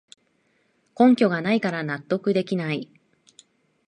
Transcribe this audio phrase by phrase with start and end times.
[0.97, 2.89] 根拠がないから納得できない